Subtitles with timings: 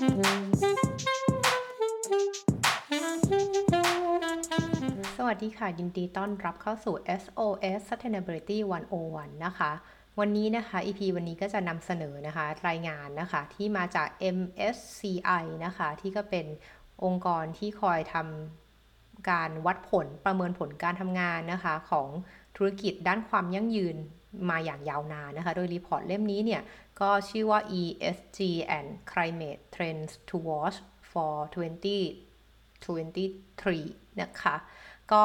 [0.00, 0.02] ส
[5.26, 8.58] วัสดีค่ะ ยินดีต้อนรับเข้าสู่ SOS Sustainability
[9.02, 9.70] 101 นะคะ
[10.20, 14.08] วันนี้นะคะ EP วันนี้ก็จะนำเสนอนะคะ รายงานนะคะที่มาจาก
[14.38, 16.46] MSCI นะคะ ที่ก็เป็น
[17.04, 22.08] องค์กรที่คอยทำการวัดผลประเมินผลการทำงานนะคะของ
[22.56, 23.96] ธุรกิจด้านความยั่งยืน
[24.50, 26.62] มาอย่างยาวนานนะคะ โดยรีพอร์ตเล่มนี้เนี่ย
[27.00, 28.38] ก็ชื่อว่า ESG
[28.78, 30.76] and Climate Trends to Watch
[31.10, 34.54] for 2023 นะคะ
[35.12, 35.24] ก็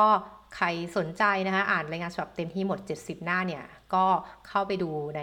[0.56, 4.06] ใครสนใจนะคะ อ่านรายงานฉบับเต็มที่หมด 70 หน้าเนี่ย ก็
[4.48, 5.22] เข้าไปดูใน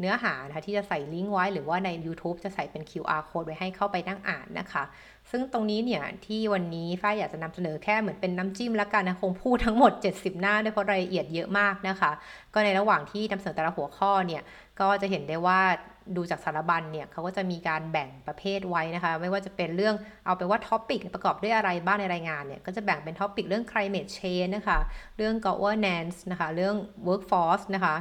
[0.00, 4.82] เนื้อหานะคะที่จะใส่ลิงก์ไว้หรือว่าใน YouTube จะใส่เป็น QR code ไว้ให้เข้าไปนั่งอ่านนะคะ
[5.30, 12.10] ซึ่งตรงนี้เนี่ยที่วันนี้ฝ้ายอยากจะนำเสนอแค่เหมือนเป็นน้ำจิ้มล้วกันนะคงพูดทั้งหมด 70 หน้าด้วยเพราะรายละเอียดเยอะมากนะคะ
[12.54, 14.42] ก็ในระหว่างที่นำเสนอแต่ละหัวข้อเนี่ย
[14.80, 15.60] ก็จะเห็นได้ว่า
[16.16, 19.94] ดูจากสารบัญเนี่ยเขาก็จะมีการแบ่งประเภทไว้นะคะ ไม่ว่าจะเป็นเรื่อง
[20.26, 24.78] เอาไปว่า topic ประกอบด้วยอะไรบ้างในรายงานเนี่ยก็จะแบ่งเป็น topic เรื่อง climate change นะคะ
[25.16, 26.76] เรื่อง governance นะคะ เรื่อง
[27.08, 27.96] workforce นะคะ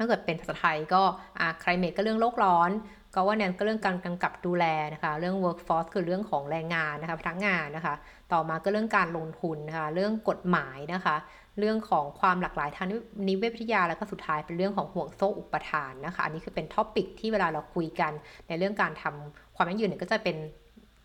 [0.00, 1.02] ถ้าเกิดเป็นภาษาไทยก็
[1.38, 2.70] อ่า climate ก็เรื่องโลกร้อน
[3.14, 7.94] governance ก็เรื่องการกำกับดูแลนะคะ เรื่อง workforce คือเรื่องของแรงงานนะคะพนักงานนะคะ
[8.32, 11.16] ต่อมาก็เรื่องการลงทุนนะคะ เรื่องกฎหมายนะคะ
[11.58, 12.86] เรื่องของความหลากหลายทาง
[13.28, 18.12] นิเวศวิทยา แล้วก็สุดท้ายเป็นเรื่องของห่วงโซ่อุปทานนะคะ อันนี้คือเป็น topic ที่เวลาเราคุยกัน
[18.48, 20.36] ในเรื่องการทำความยั่งยืนเนี่ยก็จะเป็น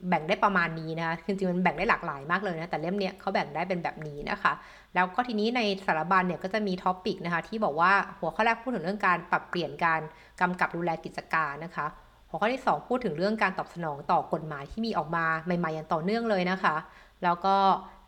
[0.09, 4.53] แบ่งได้ประมาณนี้นะคะคือจริงๆมันแบ่งได้หลากหลายมากเลยนะแต่เล่มเนี้ยเขาแบ่งได้เป็นแบบนี้นะคะ
[4.95, 10.01] แล้วก็ทีนี้ในสารบัญเนี่ยก็จะมี topic นะคะที่บอกว่าหัวข้อแรกพูดถึงเรื่องการปรับเปลี่ยนการ
[10.41, 11.85] กำกับดูแลกิจการนะคะ
[12.29, 16.75] หัวข้อที่ 2 พูดถึงเรื่องการตอบสนองต่อกฎหมายที่มีออกมาใหม่ๆอย่างต่อเนื่องเลยนะคะ
[17.23, 17.55] แล้วก็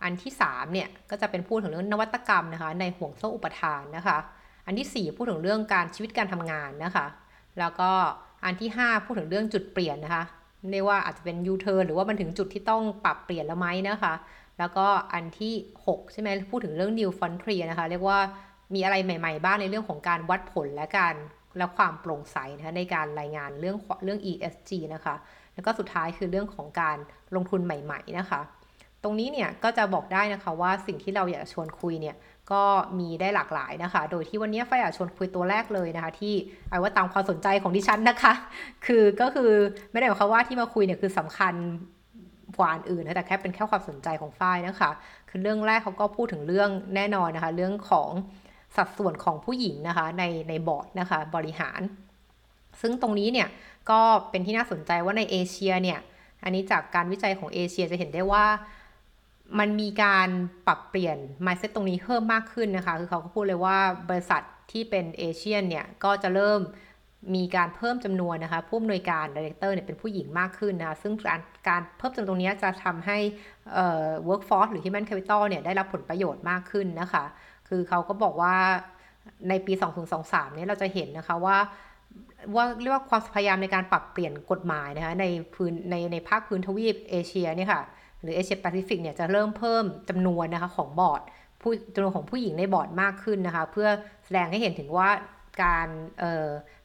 [0.03, 4.17] อันที่3เนี่ยก็จะเป็นพูดถึงเรื่องนวัตกรรมนะคะ ในห่วงโซ่อุปทานนะคะ
[4.65, 7.05] อันที่ 4 พูดถึงเรื่องการชีวิตการทำงานนะคะ
[7.59, 7.91] แล้วก็
[8.45, 10.23] อันที่ 5 พูดถึงเรื่องจุดเปลี่ยนนะคะ
[10.71, 14.13] เรียกว่าอาจจะเป็นยูเทิร์นหรือว่ามันถึงจุดที่ต้องปรับเปลี่ยนแล้วไหมนะคะ
[14.59, 15.53] แล้วก็อันที่
[15.87, 18.19] 6 ใช่ไหมพูดถึงเรื่อง New Frontier นะคะ เรียกว่า
[18.73, 21.15] มีอะไรใหม่ ๆ บ้างในเรื่องของการวัดผลและการ
[21.57, 25.15] และความโปร่งใสนะคะในการรายงานเรื่องเรื่อง ESG นะคะ
[25.53, 26.97] แล้วก็สุดท้ายคือเรื่องของการ
[27.35, 28.41] ลงทุนใหม่ ๆ นะคะ
[29.03, 32.15] ตรงนี้เนี่ยก็จะบอกได้นะคะว่าสิ่งที่เราอยากชวนคุยเนี่ย
[32.51, 32.63] ก็
[32.99, 36.33] มีได้หลากหลายนะคะ โดยที่วันนี้ไฟอยากชวนคุยตัวแรกเลยนะคะ ที่
[36.69, 38.33] เอาว่าตามความสนใจของดิฉันนะคะ
[38.85, 39.51] คือก็คือ
[39.91, 41.53] ไม่ได้หมายความว่าที่มาคุยเนี่ยคือสำคัญ
[42.57, 44.91] กว่าอื่นนะแต่แค่เป็นแค่ความสนใจของฝ้ายนะคะ
[45.29, 48.09] คือเรื่องแรกเขาก็พูดถึงเรื่องแน่นอนนะคะ เรื่องของ
[48.75, 51.81] สัดส่วนของผู้หญิงนะคะ ในในบอร์ดนะคะบริหาร
[52.81, 53.47] ซึ่งตรงนี้เนี่ย
[53.89, 55.99] ก็เป็นที่น่าสนใจว่าในเอเชียเนี่ย
[56.43, 58.45] อันนี้จากการวิจัยของเอเชียจะเห็นได้ว่า
[59.59, 60.29] มันมีการ
[60.67, 63.77] ปรับเปลี่ยน mindset ตรงนี้เพิ่มมากขึ้นนะคะ คือเขาก็พูดเลยว่า
[64.09, 64.41] บริษัท
[64.71, 66.59] ที่เป็น Asian เนี่ย ก็จะเริ่ม
[67.35, 73.17] มีการเพิ่มจำนวนนะคะผู้อำนวยการ director เนี่ยเป็นผู้หญิงมากขึ้นนะคะซึ่งการการเพิ่มจำนวนตรงนี้จะทำให้
[73.73, 77.23] เอ่อ workforce หรือ human capital เนี่ยได้รับผลประโยชน์มากขึ้นนะคะ
[77.67, 78.55] คือเขาก็บอกว่า
[79.49, 79.73] ในปี
[80.15, 81.57] 2023เนี่ยเราจะเห็นนะคะว่า
[82.55, 87.81] ว่าเรียกว่าความพยายามในการปรับเปลี่ยนกฎหมายนะคะในพื้นในในภาคพื้นทวีปเอเชียเนี่ยค่ะ
[88.21, 91.21] หรือเอเชียแปซิฟิกเนี่ยจะเริ่มเพิ่มจำนวนนะคะของบอร์ด
[91.61, 93.87] ผู้จำนวนของผู้หญิงในบอร์ดมากขึ้นนะคะ เพื่อ
[94.25, 95.09] แสดงให้เห็นถึงว่า
[95.63, 95.87] การ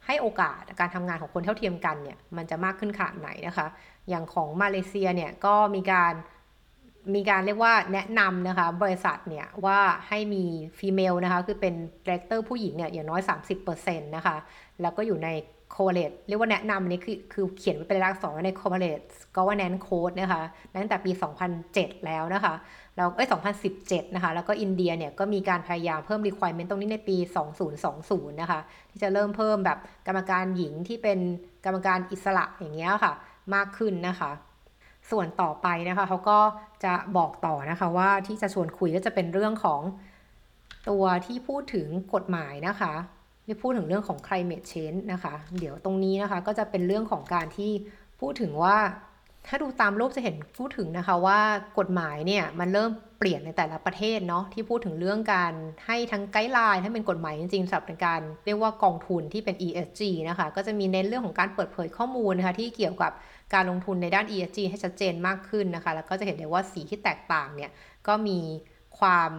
[0.07, 3.67] ให้โอกาสการทำงานของคนเท่าเทียมกันเนี่ยมันจะมากขึ้นขนาดไหนนะคะ
[4.09, 6.15] อย่างของมาเลเซียเนี่ยก็มีการ
[7.15, 10.45] มีการเรียกว่าแนะนำนะคะบริษัทเนี่ยว่าให้มี
[10.79, 11.75] female นะคะคือเป็น
[12.05, 13.23] director ผู้หญิงเนี่ยอย่างน้อย
[13.65, 14.37] 30%นะคะ
[14.83, 15.29] แล้วก็อยู่ใน
[15.75, 19.05] c o เ l a t e เรียกว่าแนะนำนี้คือคือเขียนไว้เป็นรากสองใน Corporate
[19.37, 20.43] Governance Code นะคะ
[20.83, 21.11] ตั้งแต่ปี
[21.59, 22.55] 2007 แล้วนะคะ
[22.97, 23.29] แล้วเอ้ย
[23.71, 27.17] 2017 นะคะ แล้วก็อินเดียเนี่ยก็มีการพยายามเพิ่ม requirement ตรงนี้ในปี
[27.79, 31.19] 2020 นะคะ ที่จะเริ่มเพิ่มแบบกรรมการหญิงที่เป็น
[31.65, 33.13] กรรมการอิสระอย่างเงี้ยค่ะ
[33.55, 34.31] มากขึ้นนะคะ
[35.11, 36.39] ส่วนต่อไปนะคะเขาก็
[36.85, 39.81] จะบอกต่อนะคะว่าที่จะชวนคุยก็จะเป็นเรื่องของ
[40.91, 42.95] ตัวที่พูดถึงกฎหมายนะคะ
[43.45, 47.71] ที่พูดถึงเรื่องของ climate change นะคะ เดี๋ยวตรงนี้นะคะก็จะเป็นเรื่องของการที่
[48.21, 48.79] พูดถึงว่า
[49.47, 51.41] ถ้าดูตามรูปจะเห็นพูดถึงนะคะว่า
[51.79, 55.53] กฎหมายเนี่ยมันเริ่มเปลี่ยนในแต่ละประเทศเนาะที่พูดถึงเรื่องการ
[55.87, 63.13] ให้ทั้งไกด์ไลน์ถ้เป็นกฎหมายจริงๆสำหรับการเรียกว่ากองทุนที่เป็น ESG นะคะก็จะมีเน้นเรื่องของการเปิดเผยข้อมูลนะคะที่เกี่ยวกับ
[63.55, 67.71] การลงทุนในด้าน ESG ให้ชัดเจนมากขึ้นนะคะแล้วก็จะเห็นได้ว่าสีที่แตกต่างเนี่ย
[68.07, 68.39] ก็มี
[68.99, 69.31] ความ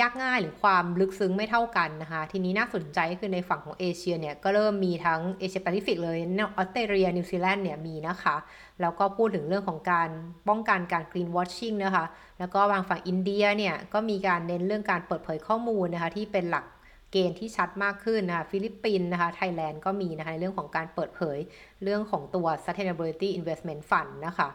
[0.00, 8.36] ยากง่ายหรือความลึกซึ้งไม่เท่ากันนะคะ ทีนี้น่าสนใจคือในฝั่งของเอเชียเนี่ย ก็เริ่มมีทั้งเอเชียแปซิฟิกเลยออสเตรเลียนิวซีแลนด์เนี่ยมีนะคะ
[8.80, 10.08] แล้วก็พูดถึงเรื่องของการ
[10.48, 12.04] ป้องกันการ greenwashing นะคะ
[12.38, 16.64] แล้วก็บางฝั่งอินเดียเนี่ย ก็มีการเน้นเรื่องการเปิดเผยข้อมูลนะคะ ที่เป็นหลัก
[17.12, 21.38] เกณฑ์ที่ชัดมากขึ้นนะคะฟิลิปปินส์นะคะไทยแลนด์ก็มีนะคะในเรื่องของการเปิดเผย
[21.82, 24.48] เรื่องของตัว sustainability investment fund นะคะ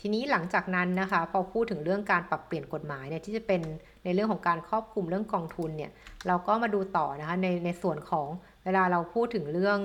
[0.00, 3.60] ทีนี้หลังจากนั้นนะคะพอพูดถึงเรื่องการปรับเปลี่ยนกฎหมายเนี่ยที่จะเป็น
[4.04, 5.90] ในเรื่องของการครอบคลุมเรื่องกองทุนเนี่ย
[6.26, 8.26] เราก็มาดูต่อนะคะในในส่วนของ
[8.64, 9.78] เวลาเราพูดถึงเรื่อง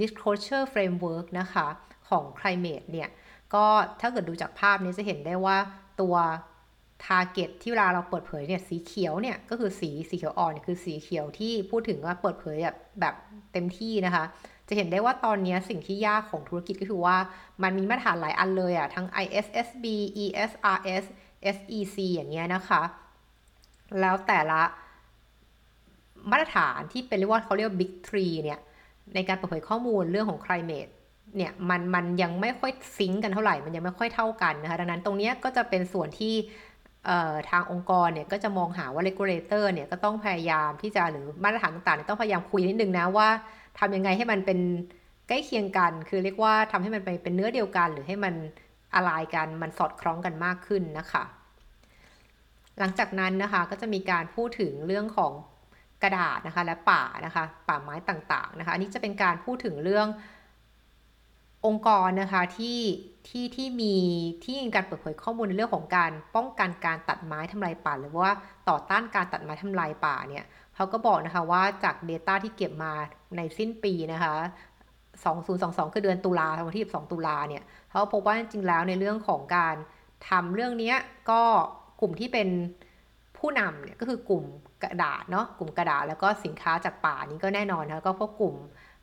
[0.00, 1.66] disclosure framework นะคะ
[2.08, 3.08] ของ climate เนี่ย
[3.54, 3.64] ก็
[4.00, 5.56] ถ้าเกิดดูจากภาพนี้จะเห็นได้ว่า
[6.00, 6.14] ตัว
[7.06, 13.14] target ที่เวลาเราเปิดเผยเนี่ยสีเขียวเนี่ยก็คือสีสีเขียวอ่อนเนี่ยคือสีเขียวที่พูดถึงว่าเปิดเผยแบบแบบ
[13.52, 14.24] เต็มที่นะคะ
[14.68, 17.16] จะเห็นได้ว่าตอนนี้สิ่งที่ยากของธุรกิจก็คือว่า
[17.62, 19.84] มันมีมาตรฐานหลายอันเลยอะทั้ง ISSB
[20.24, 21.04] ESRS
[21.56, 22.82] SEC อย่างเงี้ยนะคะ
[24.00, 24.60] แล้วแต่ละ
[26.30, 28.60] มาตรฐานที่เป็นเรียกว่าเขาเรียก Big Three เนี่ย
[29.14, 30.92] ในการเปิดเผยข้อมูลเรื่องของ climate
[31.36, 36.34] เนี่ยมันมันยังไม่ค่อยซิงกันเท่าไหร่ มันยังไม่ค่อยเท่ากันนะคะดังนั้นตรงนี้ก็จะเป็นส่วนที่
[37.50, 43.28] ทางองค์กรเนี่ยก็จะมองหาว่า regulator เนี่ยก็ต้องพยายามที่จะหรือมาตรฐานต่างๆต้องพยายามคุยนิดนึงนะว่า
[43.78, 44.60] ทำยังไงให้มันเป็น
[45.28, 48.34] ใกล้เคียงกัน คือเรียกว่าทำให้มันไปเป็นเนื้อเดียวกัน หรือให้มัน
[48.94, 51.24] อะไรกัน มันสอดคล้องกันมากขึ้นนะคะ
[52.78, 55.32] หลังจากนั้นนะคะก็จะมีการพูดถึงเรื่องของ
[56.02, 60.08] กระดาษนะคะและป่านะคะป่าไม้ต่างๆนะคะอันนี้จะเป็นการพูดถึงเรื่อง
[61.66, 62.80] องค์กรนะคะที่
[63.28, 63.94] ที่ที่มี
[64.44, 68.32] ที่มีการเปิดเผยข้อมูลในเรื่องของการป้องกันการตัดไม้ทำลายป่า หรือว่า
[68.68, 70.44] ต่อต้านการตัดไม้ทำลายป่าเนี่ย
[70.78, 72.92] เขาก็บอกนะคะว่าจาก Data ที่เก็บมา
[73.36, 74.34] ในสิ้นปีนะคะ
[75.14, 79.76] 2022 คือเดือนตุลาวันที่12ตุลาเนี่ยเขาพบว่าจริงๆแล้วในเรื่องของการ
[80.28, 80.94] ทำเรื่องนี้
[81.30, 81.42] ก็
[82.00, 82.48] กลุ่มที่เป็น
[83.38, 84.44] ผู้นำเนี่ยก็คือกลุ่ม
[84.82, 88.56] กระดาษเนาะกลุ่มกระดาษแล้วก็สินค้าจากป่านี้ก็แน่นอนนะก็พวกกลุ่ม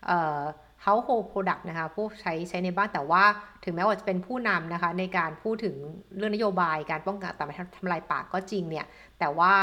[0.06, 0.42] เอ่อ
[0.86, 3.24] household product นะคะผู้ใช้ใช้ในบ้านแต่ว่า
[3.64, 5.76] ถึงแม้ว่าจะเป็นผู้นำนะคะในการพูดถึง
[6.18, 7.44] เรื่องนโยบายการป้องกันต่
[7.78, 8.86] ทำลายป่าก็จริงเนี่ย
[9.20, 9.54] แต่ว่า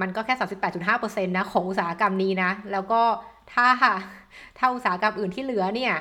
[0.00, 0.34] มันก็แค่
[0.80, 3.02] 38.5%นะของอุตสาหกรรมนี้นะ แล้วก็
[3.52, 3.66] ถ้า
[4.58, 5.94] ถ้าอุตสาหกรรมอื่นที่เหลือเนี่ย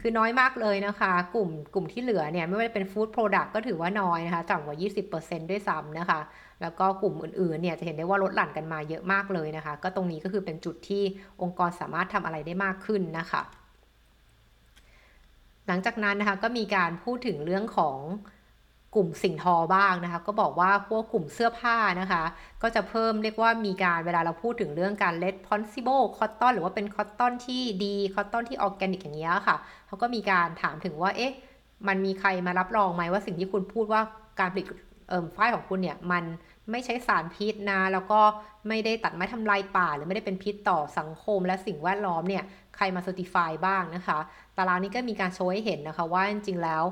[0.00, 4.76] คือน้อยมากเลยนะคะ กลุ่มกลุ่มที่เหลือเนี่ยไม่ว่าจะเป็นฟู้ดโปรดักต์ก็ถือว่าน้อยนะคะต่ำกว่า
[5.10, 6.20] 20%ด้วยซ้ำนะคะ
[6.62, 11.02] แล้วก็กลุ่มอื่นๆเนี่ยจะเห็นได้ว่าลดหลั่นกันมาเยอะมากเลยนะคะ ก็ตรงนี้ก็คือเป็นจุดที่
[11.42, 13.42] องค์กรสามารถทำอะไรได้มากขึ้นนะคะ
[15.66, 17.98] หลังจากนั้นนะคะก็มีการพูดถึงเรื่องของ
[18.94, 22.22] กลุ่มสิ่งทอบ้างนะคะ ก็บอกว่าพวกกลุ่มเสื้อผ้านะคะ
[22.62, 29.56] ก็จะเพิ่มเรียกว่ามีการเวลาเราพูดถึงเรื่องการ responsible cotton หรือว่าเป็นคอตตอนที่ดีคอตตอนที่ออร์แกนิกอย่างเงี้ยค่ะ
[29.86, 31.32] เขาก็มีการถามถึงว่าเอ๊ะ
[31.88, 34.00] มันมีใครมารับรองไหมว่าสิ่งที่คุณพูดว่า
[34.40, 34.66] การผลิต
[35.08, 36.24] เอ่อฝ้ายของคุณเนี่ยมัน
[36.70, 38.20] ไม่ใช้สารพิษนะ แล้วก็
[38.68, 42.44] ไม่ได้ตัดไม้ทำลายป่า หรือไม่ได้เป็นพิษต่อสังคมและสิ่งแวดล้อมเนี่ย
[42.76, 44.18] ใครมาเซอร์ติฟายบ้างนะคะ
[44.58, 46.84] ตารางนี้ก็มีการโชว์ให้เห็นนะคะว่าจริงๆแล้ว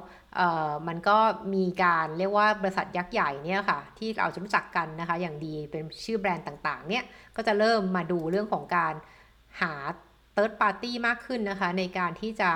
[0.88, 1.18] มันก็
[1.54, 7.04] มีการเรียกว่าบริษัทยักษ์ใหญ่เนี่ยค่ะที่เราจะรู้จักกันนะคะอย่างดีเป็นชื่อแบรนด์ต่างๆเนี่ย
[7.36, 8.94] ก็จะเริ่มมาดูเรื่องของการ
[9.60, 9.72] หา
[10.34, 12.50] third party มากขึ้นนะคะในการที่จะ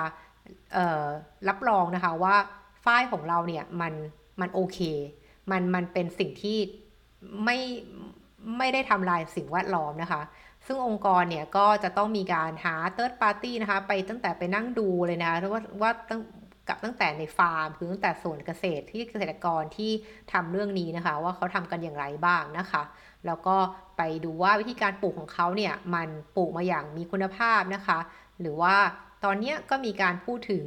[1.49, 2.35] รับรองนะคะว่า
[2.83, 3.93] ฝ้ายของเราเนี่ยมัน
[4.41, 4.79] มันโอเค
[5.51, 6.57] มันมันเป็นสิ่งที่
[7.43, 7.57] ไม่
[8.57, 10.21] ไม่ได้ทำลายสิ่งแวดล้อมนะคะ
[10.65, 16.21] ซึ่งองค์กรเนี่ยก็จะต้องมีการหา third party นะคะไปตั้งแต่ไปนั่งดูเลยนะว่าว่าตั้ง
[16.67, 19.91] กับตั้งแต่ในฟาร์มคือตั้งแต่ส่วนเกษตรที่เกษตรกรที่
[20.33, 22.83] ทำเรื่องนี้นะคะ ว่าเขาทำกันอย่างไรบ้างนะคะ
[23.25, 23.55] แล้วก็
[23.97, 27.99] ไปดูว่าวิธีการปลูกของเขาเนี่ยมันปลูกมาอย่างมีคุณภาพนะคะ
[28.41, 28.75] หรือว่า
[29.23, 30.65] ตอนนี้ก็มีการพูดถึง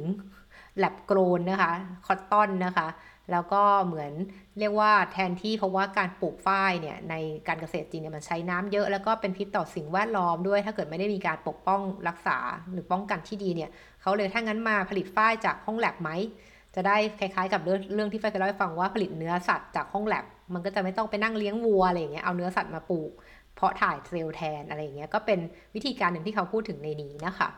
[0.77, 1.71] แลบโกรนนะคะ
[2.05, 2.87] คอตตอนนะคะ
[3.31, 4.11] แล้วก็เหมือน
[4.59, 7.15] เรียกว่าแทนที่เพราะว่าการปลูกฝ้ายเนี่ยใน
[7.47, 12.37] การเกษตรจริงเนี่ยมันใช้น้ำเยอะแล้วก็เป็นพิษต่อสิ่งแวดล้อมด้วย ถ้าเกิดไม่ได้มีการปกป้องรักษา
[12.71, 13.69] หรือป้องกันที่ดีเนี่ย
[14.01, 16.09] เขาเลยถ้างั้นมาผลิตฝ้ายจากห้องแลบไหม
[16.75, 23.11] จะได้คล้ายๆกับเรื่องเรื่องที่ฝ้ายเคยเล่าให้ฟังว่าผลิตเนื้อสัตว์จากห้องแลบมันก็จะไม่ต้องไปนั่งเลี้ยงวัวอะไรอย่างเงี้ยเอาเนื้อสัตว์มาปลูก
[23.55, 25.39] เพาะถ่ายเซลล์แทนอะไรอย่างเงี้ยก็เป็น
[25.75, 27.49] วิธีการหนึ่งที่เขาพูดถึงในนี้นะคะ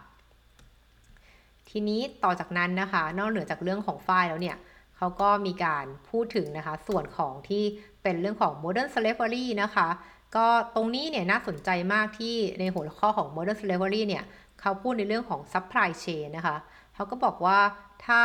[1.69, 4.55] ทีนี้ต่อจากนั้นนะคะ นอกเหนือจากเรื่องของฝ้ายแล้วเนี่ย
[5.01, 7.63] เขาก็มีการพูดถึงนะคะ ส่วนของที่
[8.03, 9.87] เป็นเรื่องของ modern slavery นะคะ
[10.35, 14.23] ก็ตรงนี้เนี่ยน่าสนใจมากที่ในหัวข้อของ modern slavery เนี่ย
[14.61, 16.57] เขาพูดในเรื่องของ supply chain นะคะ
[16.95, 17.59] เขาก็บอกว่า
[18.05, 18.23] ถ้า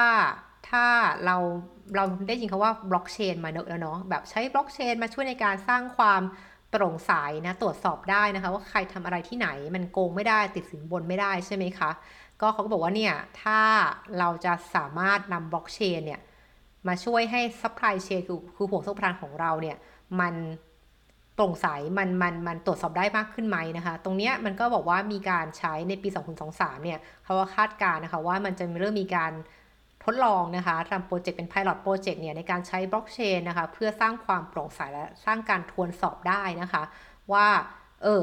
[0.71, 0.87] ถ้า
[1.25, 1.37] เรา
[1.97, 6.23] เราได้ยินคาว่า blockchain มาเนอะแล้วเนาะแบบใช้ blockchain มาช่วยในการสร้างความ
[6.71, 7.13] โปร่งใส
[7.47, 11.91] นะตรวจสอบได้นะคะ ว่าใครทำอะไรที่ไหนมันโกงไม่ได้ติดสินบนไม่ได้ใช่ไหมคะ
[12.41, 13.61] ก็เขาก็บอกว่าเนี่ยถ้า
[14.19, 16.21] เราจะสามารถนำบล็อกเชนเนี่ย
[16.89, 19.77] มาช่วยให้ supply chain คือคือห่วงโซ่อุปทานของเราเนี่ย
[20.21, 20.35] มัน
[21.35, 21.67] โปร่งใส
[21.99, 26.09] มันมันมันตรวจสอบได้มากขึ้นไหมนะคะ ตรงนี้มันก็บอกว่ามีการใช้ในปี
[26.47, 29.33] 2023 เนี่ยเขาว่าคาดการณ์นะคะว่ามันจะเริ่มมีการ
[30.05, 36.83] ทดลองนะคะทำโปรเจกต์เป็น Pilot Project เนี่ยในการใช้บล็อกเชนนะคะเพื่อสร้างความโปร่งใสและสร้างการทวนสอบได้นะคะ
[37.33, 37.47] ว่า
[38.03, 38.23] เออ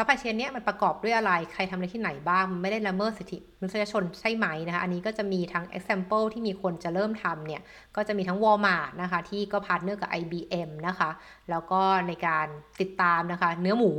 [0.00, 7.62] supply chain เนี้ยมันประกอบด้วยอะไร ใครทำอะไรที่ไหนบ้าง มันไม่ได้ละเมิดสิทธิมนุษยชนใช่ไหมนะคะ อันนี้ก็จะมีทั้ง example ที่มีคนจะเริ่มทำเนี่ย
[7.96, 11.10] ก็จะมีทั้ง Walmart นะคะ ที่ก็ partner กับ IBM นะคะ
[11.50, 12.46] แล้วก็ในการ
[12.80, 13.92] ติดตามนะคะ เนื้อหมู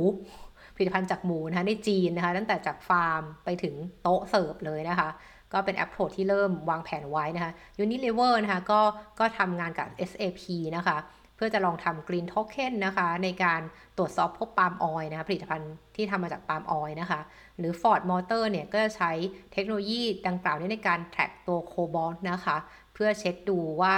[0.74, 5.08] ผลิตภัณฑ์จากหมูนะคะในจีนนะคะ ตั้งแต่จากฟาร์มไปถึงโต๊ะเสิร์ฟเลยนะคะ
[5.52, 7.52] ก็เป็นแอปโ o ที่เริ่มวางแผนไว้นะคะ
[7.82, 8.80] Unilever นะคะก็
[9.18, 10.42] ก็ทำงานกับ SAP
[10.76, 10.96] นะคะ
[11.42, 13.60] เพื่อจะลองทำ Green Token นะคะ ในการ
[13.98, 17.20] ตรวจสอบพวก palm oil นะคะผลิตภัณฑ์ที่ทำมาจาก palm oil นะคะ
[17.58, 19.12] หรือ Ford Motor เนี่ยก็จะใช้
[19.52, 22.56] เทคโนโลยีดังกล่าวนี้ในการ track ตัวโคบอลต์นะคะ
[22.94, 23.94] เพื่อเช็คดูว่า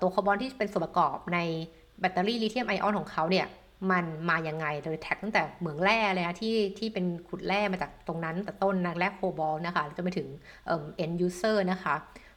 [0.00, 1.38] ตัวโคบอลต์ที่เป็นส่วนประกอบใน
[2.00, 3.46] แบตเตอรี่ลิเธียมไอออนของเขาเนี่ย
[3.90, 10.28] มันมาอย่างไงโดย track ตั้งแต่เหมืองแร่เลยนะที่ที่เป็นขุดแร่มาจากตรงนั้นแต่ต้นนะแร่โคบอลต์นะคะจนไปถึง
[10.66, 11.94] end user นะคะ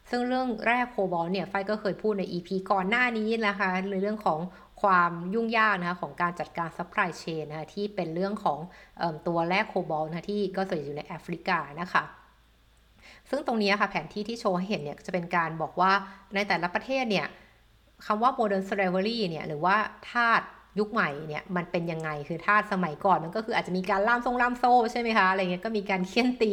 [0.10, 4.40] ซึ่งเรื่องแร่โคบอลต์เนี่ยไฟก็เคยพูดใน EP ก่อนหน้านี้นะคะในเรื่องของ
[4.82, 8.60] ความยุ่งยากนะคะของการจัดการ supply chain นะคะที่เป็นเรื่องของ
[9.02, 12.04] อตัวแร่โคบอลต์นะที่ก็ส่วนอยู่ในแอฟริกานะคะ
[13.30, 15.92] ซึ่งตรงนี้ค่ะแผนที่ที่โชว์ให้เห็นเนี่ยจะเป็นการบอกว่า
[16.36, 17.28] ในแต่ละประเทศเนี่ย
[18.06, 19.76] คำว่า modern slavery เนี่ยหรือว่า
[20.12, 20.42] ทาส
[20.80, 26.52] ยุคใหม่เนี่ยมันเป็นยังไงคือทาสสมัยก่อนมันก็คืออาจจะมีการล่ามตรวนล่ามโซ่ใช่ไหมคะอะไรเงี้ยก็มีการเฆี่ยนตี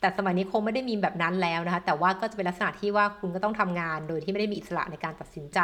[0.00, 5.60] แต่สมัยนี้คงไม่ได้มีแบบนั้นแล้วนะคะ แต่ว่าก็จะเป็นลักษณะที่ว่าคุณก็ต้องทำงานโดยที่ไม่ได้มีอิสระในการตัดสินใจ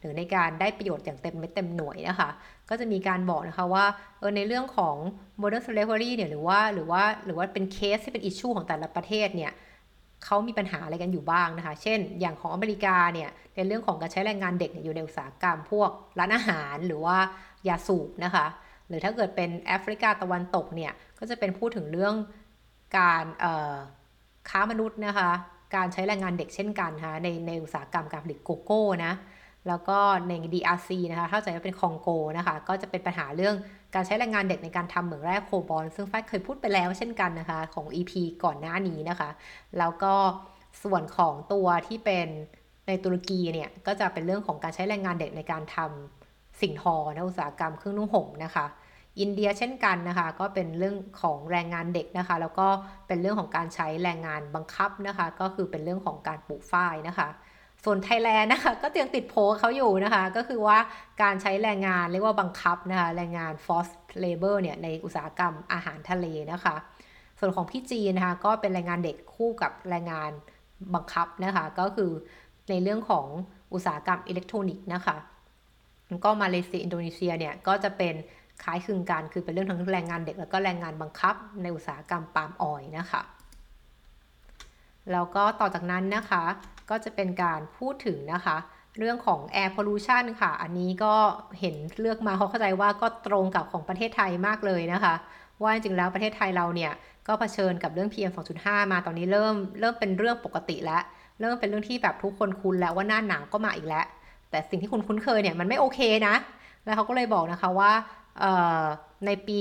[0.00, 2.30] หรือในการได้ประโยชน์อย่างเต็มเม็ดเต็มหน่วยนะคะ
[2.68, 3.84] ก็จะมีการบอกนะคะว่า
[4.18, 4.96] เออในเรื่องของ
[5.40, 9.52] modern slavery เนี่ยหรือว่าหรือว่าหรือว่าเป็นเคสที่เป็นอิชชูของแต่ละประเทศเนี่ย
[10.24, 17.16] เขามีปัญหาอะไรกันอยู่บ้างนะคะ เช่น อย่างของอเมริกาเนี่ย ในเรื่องของการใช้แรงงานเด็กอยู่ในอุตสาหกรรมพวกร้านอาหารหรือว่า
[17.68, 18.46] ยาสูบนะคะ
[18.88, 22.14] หรือถ้าเกิดเป็นแอฟริกาตะวันตกเนี่ย ก็จะเป็นพูดถึงเรื่อง
[22.96, 23.24] การ
[24.48, 25.30] ค้ามนุษย์นะคะ
[25.76, 29.12] การใช้แรงงานเด็กเช่นกันค่ะในในอุตสาหกรรมการผลิตโกโก้นะ
[29.68, 32.08] แล้วก็ใน DRC นะคะเข้าใจว่าเป็นคองโก
[32.38, 33.56] นะคะ ก็จะเป็นปัญหาเรื่อง
[33.94, 38.12] การใช้แรงงานเด็กในการทำเหมืองแร่โคบอลซึ่งฝ้าเคยพูดไปแล้วเช่นกันนะคะ ของ EP
[38.44, 39.30] ก่อนหน้านี้นะคะ
[39.78, 40.14] แล้วก็
[40.82, 42.28] ส่วนของตัวที่เป็น
[42.86, 48.66] ในตุรกีเนี่ย ก็จะเป็นเรื่องของการใช้แรงงานเด็กในการทำสิ่งทอนะอุตสาหกรรมเครื่องนุ่งห่มนะคะ
[49.20, 52.68] อินเดียเช่นกันนะคะ ก็เป็นเรื่องของแรงงานเด็กนะคะ แล้วก็
[53.06, 57.28] เป็นเรื่องของการใช้แรงงานบังคับนะคะ ก็คือเป็นเรื่องของการปลูกฝ้ายนะคะ
[57.84, 60.78] ส่วนไทยแลนด์นะคะก็ยังติดโพเขาอยู่นะคะ ก็คือว่า
[61.22, 66.74] การใช้แรงงานเรียกว่าบังคับนะคะแรงงาน forced labor เนี่ยในอุตสาหกรรมอาหารทะเลนะคะ
[67.38, 70.30] ส่วนของพี่จีนนะคะก็เป็นแรงงานเด็กคู่กับแรงงาน
[70.94, 72.10] บังคับนะคะ ก็คือ
[72.70, 73.26] ในเรื่องของ
[73.72, 75.16] อุตสาหกรรมอิเล็กทรอนิกส์นะคะ
[76.24, 78.14] ก็มาเลเซียอินโดนีเซียเนี่ยก็จะเป็น
[78.64, 83.22] คล้ายคลึงกันคือเป็นเรื่องทั้งแรงงานเด็กแล้วก็แรงงานบังคับในอุตสาหกรรมปาล์มออยนะคะ
[85.12, 86.44] แล้วก็ต่อจากนั้นนะคะ
[86.90, 88.56] ก็จะเป็นการพูดถึงนะคะ
[88.98, 91.14] เรื่องของ air pollution ค่ะ อันนี้ก็
[91.60, 95.14] เห็นเลือกมาเขาเข้าใจว่าก็ตรงกับของประเทศไทยมากเลยนะคะ
[95.62, 96.92] ว่าจริงแล้วประเทศไทยเราเนี่ย
[97.26, 101.02] ก็เผชิญกับเรื่อง PM 2.5 มาตอนนี้เริ่มเริ่มเป็นเรื่องปกติแล้ว
[101.40, 104.04] เริ่มเป็นเรื่องที่แบบทุกคนคุ้นแล้วว่าหน้าหนาวก็มาอีกแล้ว
[104.50, 106.34] แต่สิ่งที่คุณคุ้นเคยเนี่ยมันไม่โอเคนะ
[106.84, 107.92] แล้วเขาก็เลยบอกนะคะว่า
[109.26, 109.60] ในปี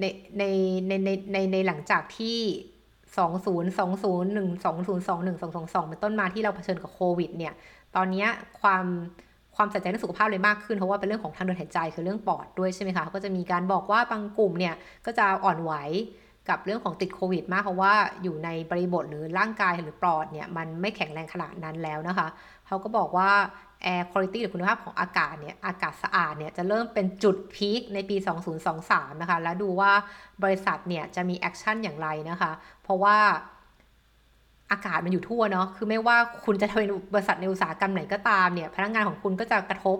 [0.00, 0.04] ใน
[0.38, 0.44] ใน
[0.88, 2.38] ในในในในหลังจากที่
[3.18, 7.54] 2020 1 2021 222เป็นต้นมาที่เราเผชิญกับโควิด เนี่ย
[7.96, 8.26] ตอนนี้
[8.60, 8.84] ความ
[9.56, 14.74] ความใส่ใจเรื่องสุขภาพเลยมากขึ้น เพราะว่าเป็นเรื่องของทางเดินหายใจคือเรื่องปอดด้วยใช่ไหมคะ ก็จะมีการบอกว่าบางกลุ่มเนี่ย
[15.06, 15.72] ก็จะอ่อนไหว
[16.48, 22.28] กับเรื่องของติดโควิด มากเพราะว่าอยู่ในบริบทหรือร่างกายหรือปอดเนี่ยมันไม่แข็งแรงขนาดนั้นแล้วนะคะ
[22.66, 23.30] เขาก็บอกว่า
[23.84, 28.16] Air Quality หรือคุณภาพของอากาศเนี่ยอากาศสะอาดเนี่ยจะเริ่มเป็นจุด peak ในปี
[28.68, 29.92] 2023 นะคะ แล้วดูว่า
[30.42, 33.16] บริษัทเนี่ยจะมี action อย่างไรนะคะ เพราะว่า
[34.70, 39.98] อากาศมันอยู่ทั่วเนาะคือไม่ว่าคุณจะเป็นบริษัทในอุตสาหกรรมไหนก็ตามเนี่ยพนักงานของคุณก็จะกระทบ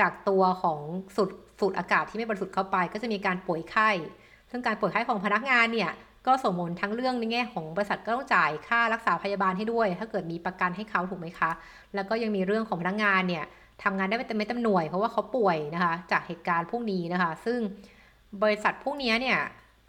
[0.00, 0.80] จากตัวของ
[1.16, 3.90] สูดสูดอากาศที่ไม่บริสุทธิ์เข้าไป ก็จะมีการป่วยไข้
[4.50, 5.90] ซึ่งการป่วยไข้ของพนักงานเนี่ย
[6.26, 11.50] ก็สมมติทั้งเรื่องในแง่ของบริษัทก็ต้องจ่ายค่ารักษาพยาบาลให้ด้วย ถ้าเกิดมีประกันให้เขาถูกไหมคะ
[11.94, 13.44] แล้วก็ยังมีเรื่องของพนักงานเนี่ย
[13.82, 17.58] ทำงานได้ไม่เต็มไม่เต็มหน่วย เพราะว่าเขาป่วยนะคะ จากเหตุการณ์พวกนี้นะคะ ซึ่ง
[18.42, 19.38] บริษัทพวกนี้เนี่ย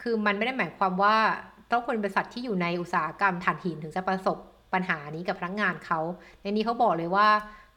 [0.01, 1.15] คือมันไม่ได้หมายความว่า
[1.71, 4.37] ต้องคนบริษัทที่อยู่ในอุตสาหกรรมถ่านหินถึงจะประสบ
[4.73, 5.99] ปัญหานี้กับพนักงานเขา
[6.41, 7.27] ในนี้เขาบอกเลยว่า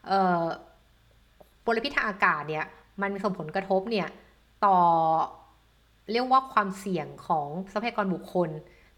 [0.07, 0.43] เอ่อ
[1.65, 2.65] มลพิษทางอากาศเนี่ย
[3.01, 4.07] มันส่งผลกระทบเนี่ย
[4.65, 4.77] ต่อ
[6.11, 8.49] เรียกว่าความเสี่ยงของทรัพยากรบุคคล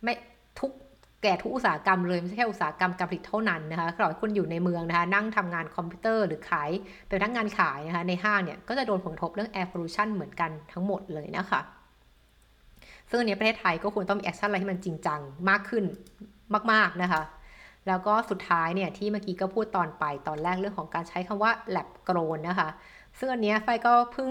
[0.03, 0.13] ไม่
[0.59, 0.71] ทุก
[1.23, 6.69] แก่ทุกอุตสาหกรรมเลย ไม่ใช่แค่อุตสาหกรรมการผลิตเท่านั้นนะคะขอให้คุณอยู่ในเมืองนะคะนั่งทำงานคอมพิวเตอร์หรือขาย
[7.07, 11.61] เป็นพนักงานขายนะคะในห้างเนี่ยก็จะโดนผลกระทบเรื่อง air pollution เหมือนกันทั้งหมดเลยนะคะ
[13.09, 15.83] ซึ่งอันนี้ประเทศไทยก็ควรต้องมี action อะไรที่มันจริงจังมากขึ้น
[16.71, 17.21] มาก ๆนะคะ
[17.87, 22.69] แล้วก็สุดท้ายเนี่ยที่เมื่อกี้ก็พูดตอนไปตอนแรกเรื่องของการใช้คำว่า lab grown นะคะ
[23.17, 24.29] ซึ่งอันนี้ไฟก็เพิ่ง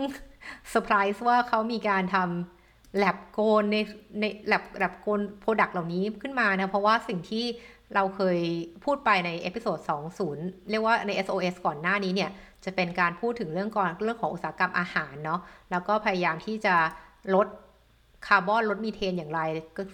[0.71, 2.60] เซอร์ไพรส์ว่าเขามีการทำ
[2.99, 3.77] lab grown ใน
[4.21, 7.45] ใน lab lab grown product เหล่านี้ขึ้นมานะ เพราะว่าสิ่งที่
[7.95, 8.39] เราเคย
[8.85, 9.79] พูดไปใน episode
[10.29, 12.31] 20 เรียกว่าใน SOS ก่อนหน้านี้เนี่ย
[12.65, 16.75] จะเป็นการพูดถึงเรื่องก่อนเรื่องของอุตสาหกรรมอาหารเนาะแล้วก็พยายามที่จะ
[17.35, 17.47] ลด
[18.27, 19.41] คาร์บอนลดมีเทนอย่างไร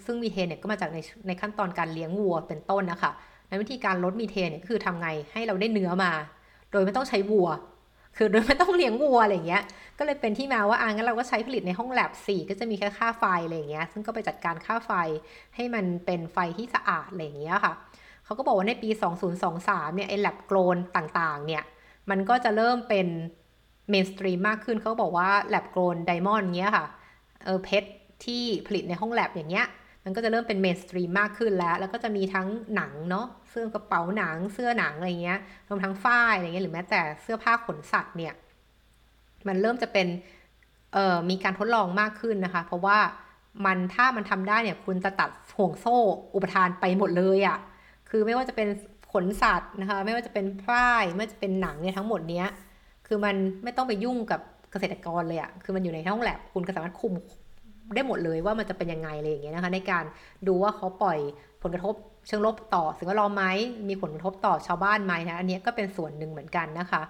[0.06, 3.12] ซึ่งมีเทนเนี่ยก็มาจากในในขั้นตอนการเลี้ยงวัวเป็นต้นนะคะ
[3.48, 6.12] ในวิธีการลดมีเทนเนี่ยคือทำไงให้เราได้เนื้อมา
[6.70, 7.48] โดยไม่ต้องใช้วัว
[8.16, 9.62] คือโดยไม่ต้องเลี้ยงวัวอะไรเงี้ย
[9.98, 14.92] ก็เลยเป็นที่มาว่าอ่างั้นเราก็ใช้ผลิตในห้องแลบสี่ก็จะมีแค่ค่าไฟอะไรเงี้ย ซึ่งก็ไปจัดการค่าไฟ
[15.54, 17.72] ให้มันเป็นไฟที่สะอาดอะไรเงี้ยค่ะ
[18.24, 18.90] เขาก็บอกว่าในปี
[19.42, 21.62] 2023 เนี่ยไอ้แลบโกลนต่างๆ เนี่ย
[22.10, 23.06] มันก็จะเริ่มเป็น
[23.90, 26.86] mainstream มากขึ้น เขาบอกว่า lab grown diamond เงี้ยค่ะ
[27.44, 27.88] เออเพชร
[28.24, 29.66] ที่ผลิตในห้องแล็บอย่างเงี้ย
[30.08, 38.34] มันก็จะเริ่มเป็น mainstream มากขึ้นแล้ว แล้วก็จะมีทั้งหนังเนาะเสื้อกระเป๋าหนังเสื้อหนังอะไรเงี้ยรวมทั้งฝ้ายอะไรเงี้ยหรือแม้แต่เสื้อผ้าขนสัตว์เนี่ย
[39.46, 40.06] มันเริ่มจะเป็น
[40.92, 42.98] เอ่อมีการทดลองมากขึ้นนะคะ เพราะว่า
[43.64, 45.96] มันถ้ามันทำได้เนี่ยคุณจะตัดห่วงโซ่
[46.34, 47.58] อุปทานไปหมดเลยอะ่ะ
[48.10, 48.68] คือไม่ว่าจะเป็น
[49.12, 52.48] ขนสัตว์นะคะ ไม่ว่าจะเป็นฝ้ายไม่ว่าจะเป็นหนังเนี่ยทั้งหมดเนี้ย
[53.06, 54.40] คือมันไม่ต้องไปยุ่งกับ
[54.72, 57.14] เกษตรกรเลยอะ่ะคือมันอยู่ในห้องแลบคุณก็สามารถคุม
[57.94, 60.04] ได้หมดเลยว่ามันจะเป็นยังไงอะไรอย่างเงี้ยนะคะในการ
[60.46, 61.18] ดูว่าเขาปล่อย
[61.62, 61.94] ผลกระทบ
[62.26, 63.44] เชิงลบต่อสิ่งแวดล้อมไหม
[63.88, 67.02] มีผลกระทบต่อชาวบ้านไหมนะอันนี้ก็เป็นส่วนหนึ่งเหมือนกันนะคะ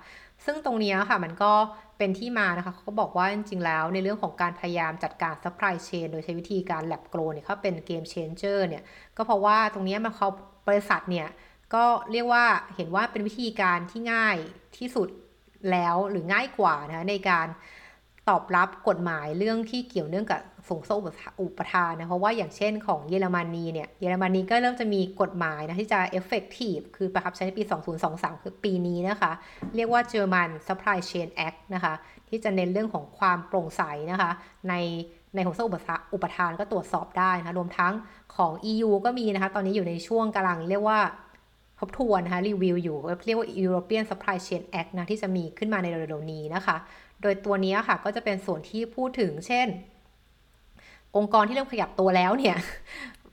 [0.44, 1.52] ซึ่งตรงนี้ค่ะมันก็
[1.98, 8.82] เป็นที่มานะคะเขาบอกว่าจริงๆแล้วในเรื่องของการพยายามจัดการ supply chain โดยใช้วิธีการ lab grow เนี่ยเขาเป็น game changer เนี่ย
[9.16, 10.28] ก็เพราะว่าตรงนี้มันเขา
[10.68, 11.28] บริษัทเนี่ย
[11.74, 12.44] ก็เรียกว่า
[12.76, 14.36] เห็นว่าเป็นวิธีการที่ง่าย
[14.78, 15.08] ที่สุด
[15.72, 17.46] แล้วหรือง่ายกว่านะในการ
[18.28, 20.96] ตอบรับกฎหมายเรื่องที่เกี่ยวเนื่องกับส่งโซ่
[21.40, 27.62] อุปทานนะ เพราะว่าอย่างเช่นของเยอรมนีเนี่ยเยอรมนีก็เริ่มจะมีกฎหมายนะที่จะ effective คือประคับใช้ในปี
[28.02, 29.32] 2023 คือปีนี้นะคะ
[29.76, 31.94] เรียกว่า German Supply Chain Act นะคะ
[32.28, 34.30] ที่จะเน้นเรื่องของความโปร่งใสนะคะ
[34.68, 34.74] ใน
[35.34, 37.92] ในของโซ่อุปทานก็ตรวจสอบได้นะะรวมทั้ง
[38.36, 40.98] ของ EU ก็มีนะคะ ตอนนี้อยู่ในช่วงกำลังเรียกว่า
[41.80, 46.76] ทบทวนนะคะรีวิวอยู่เรียกว่า European Supply Chain Act นะที่จะมีขึ้นมาในเร็วๆนี้นะคะ
[47.22, 49.68] โดยตัวนี้ค่ะก็จะเป็นส่วนที่พูดถึง เช่น
[51.16, 52.56] องค์กรที่เริ่มขยับตัวแล้วเนี่ย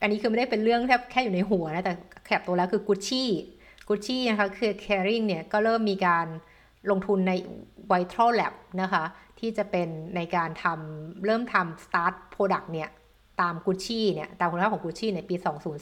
[0.02, 1.94] อันนี้คือไม่ได้เป็นเรื่องแค่แค่อยู่ในหัวนะ แต่
[2.28, 3.30] ขยับตัวแล้วคือกุชชี่
[3.88, 6.28] กุชชี่นะคะคือ Caring เนี่ยก็เริ่มมีการ
[6.90, 7.34] ลงทุนใน
[7.92, 9.04] Vital Lab นะคะ
[9.40, 12.90] ที่จะเป็นในการทำเริ่มทำ Start Product เนี่ย
[13.42, 15.36] ตามกุชชี่เนี่ยตามคุณภาพของกุชชี่ในปี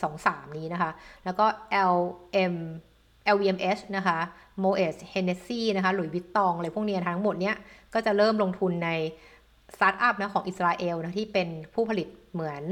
[0.06, 0.92] 2023 นี้นะคะ
[1.26, 1.46] แล้วก็
[1.92, 2.56] LM
[3.36, 4.18] LVMH นะคะ
[4.64, 4.78] Moet
[5.14, 7.56] Hennessy นะคะหลุยวิตตองอะไรพวกนี้ทั้งหมดเนี้ย
[7.94, 8.90] ก็จะเริ่มลงทุนใน
[9.76, 12.64] สตาร์ทอัพนะของอิสราเอลนะที่เป็นผู้ผลิตเหมือน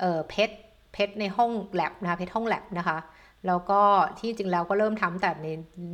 [0.00, 0.54] เออเพชร
[0.92, 2.98] เพชรในห้องแลบนะคะเพชรห้องแลบนะคะ
[3.46, 3.80] แล้วก็
[4.18, 5.48] ที่จริงแล้วก็เริ่มทำแต่ใน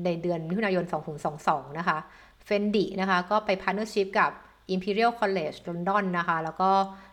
[0.05, 0.85] ในเดือนมิถุนายน
[1.31, 1.99] 2022 นะคะ
[2.45, 4.31] Fendi นะคะก็ไป partnership กับ
[4.75, 6.71] Imperial College London นะคะ แล้วก็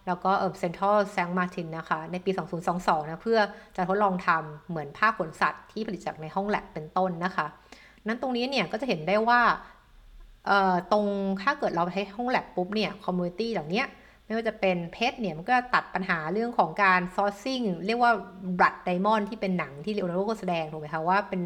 [0.08, 2.32] แล้วก็เออ Central Saint Martins นะคะ ในปี
[2.72, 3.40] 2022 นะ เพื่อ
[3.78, 7.46] จะทดลองทำเหมือนผ้าขนสัตว์ที่ผลิตจากในห้องแล็บเป็นต้นนะคะ
[8.08, 9.42] นั้นตรงนี้เนี่ยก็จะเห็นได้ว่า
[10.48, 11.06] เอ่อตรง
[11.44, 13.84] ถ้าเกิดเราใช้ห้องแล็บปุ๊บเนี่ย commodity เหล่านี้
[14.32, 18.12] ไม่ว่าจะเป็นเพชรเนี่ยมันก็ตัดปัญหาเรื่องของการ sourcing เรียกว่า
[18.60, 21.42] Blood Diamond ที่เป็นหนังที่เรโอนาร์โดก็แสดงถูกไหมคะว่าเป็น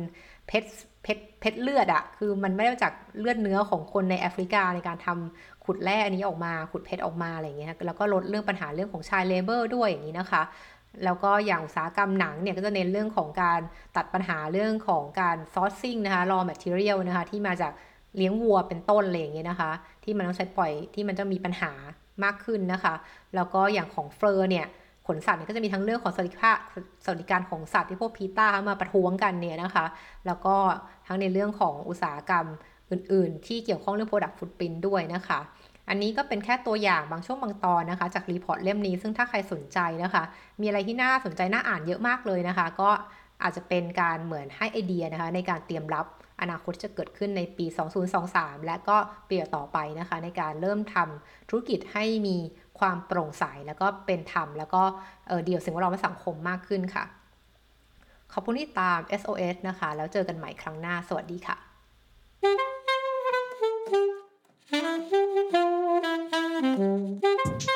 [0.48, 0.70] เพชร
[1.04, 10.44] เพชรเพชรเลือดอะคือมันไม่ได้มาจากเลือดเนื้อของคนในแอฟริกาในการทำขุดแร่อันนี้ออกมาขุดเพชรออกมาอะไรเงี้ยแล้วก็ลดเรื่องปัญหาเรื่องของ child labor ด้วยอย่างนี้นะคะ
[11.04, 13.62] แล้วก็อย่างอุตสาหกรรมหนังเนี่ยก็จะเน้นเรื่องของการ
[13.96, 17.74] ตัดปัญหาเรื่องของการ sourcing นะคะ raw material นะคะที่มาจาก
[18.18, 19.72] เลี้ยงวัวเป็นต้นอะไรอย่างเงี้ยนะคะ
[20.04, 21.72] ที่มันต้องใช้ปล่อยที่มันจะมีปัญหา
[22.24, 22.94] มากขึ้นนะคะ
[23.36, 24.66] แล้วก็อย่างของ fur เนี่ย
[25.08, 26.58] ขนสัตว์เนี่ยก็จะมีทั้งเรื่องของสวัสดิภาพ
[27.06, 29.86] สวัสดิการของสัตว์ที่พวก PETA มาประท้วงกันเนี่ยนะคะ
[30.26, 30.56] แล้วก็
[31.08, 32.46] ทั้งในเรื่องของอุตสาหกรรม
[32.92, 35.40] อื่น ๆ ที่เกี่ยวข้องเรื่อง Product Footprint ด้วยนะคะ
[35.90, 40.24] อันนี้ก็เป็นแค่ตัวอย่างบางช่วงบางตอนนะคะ จาก report เล่มนี้ซึ่งถ้าใครสนใจนะคะ
[40.62, 42.90] มีอะไรที่น่าสนใจน่าอ่านเยอะมากเลยนะคะ ก็
[43.44, 46.06] อาจจะเป็นการเหมือนให้ไอเดียนะคะ ในการเตรียมรับ
[46.42, 47.66] อนาคตจะเกิดขึ้นในปี
[48.16, 48.98] 2023 และก็
[49.30, 52.38] ปีต่อไปนะคะ ในการเริ่มทำธุรกิจให้มี
[52.80, 54.84] ความโปร่งใสแล้วก็เป็นธรรม แล้วก็
[55.46, 57.06] เดี่ยวสิ่งแวดล้อมและสังคมมากขึ้นค่ะ
[58.34, 61.58] ขอบคุณที่ตาม SOS นะคะ แล้วเจอกันใหม่ครั้งหน้า สวัสดีค่ะ
[67.22, 67.75] Thank you.